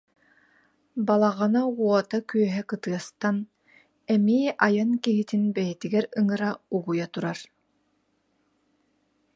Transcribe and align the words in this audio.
Балаҕана 1.07 1.61
уота-күөһэ 1.81 2.63
кытыастан, 2.69 3.37
эмиэ 4.13 4.51
айан 4.65 4.91
киһитин 5.03 5.43
бэйэтигэр 5.55 6.05
ыҥыра-угуйа 6.19 7.07
турар 7.13 7.39